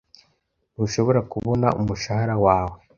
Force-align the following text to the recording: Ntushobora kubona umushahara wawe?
Ntushobora 0.73 1.19
kubona 1.31 1.67
umushahara 1.79 2.35
wawe? 2.45 2.77